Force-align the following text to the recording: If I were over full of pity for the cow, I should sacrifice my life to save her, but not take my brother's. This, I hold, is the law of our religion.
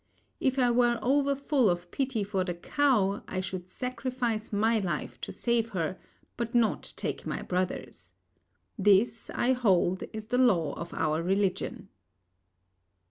If 0.39 0.57
I 0.57 0.71
were 0.71 0.97
over 1.03 1.35
full 1.35 1.69
of 1.69 1.91
pity 1.91 2.23
for 2.23 2.43
the 2.43 2.55
cow, 2.55 3.21
I 3.27 3.39
should 3.39 3.69
sacrifice 3.69 4.51
my 4.51 4.79
life 4.79 5.21
to 5.21 5.31
save 5.31 5.69
her, 5.77 5.99
but 6.37 6.55
not 6.55 6.91
take 6.97 7.27
my 7.27 7.43
brother's. 7.43 8.13
This, 8.79 9.29
I 9.29 9.53
hold, 9.53 10.03
is 10.11 10.25
the 10.33 10.39
law 10.39 10.73
of 10.73 10.91
our 10.95 11.21
religion. 11.21 11.89